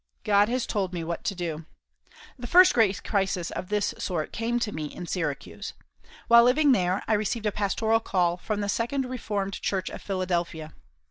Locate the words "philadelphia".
10.01-10.73